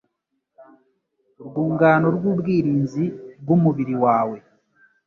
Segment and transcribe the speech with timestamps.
[1.39, 3.03] urwungano rw'ubwirinzi
[3.41, 4.37] bw'umubiri wawe